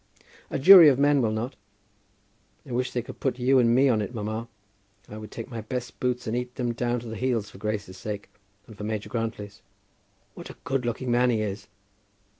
[0.49, 1.55] "A jury of men will not.
[2.67, 4.47] I wish they could put you and me on it, mamma.
[5.07, 7.97] I would take my best boots and eat them down to the heels, for Grace's
[7.97, 8.27] sake,
[8.65, 9.61] and for Major Grantly's.
[10.33, 11.67] What a good looking man he is!"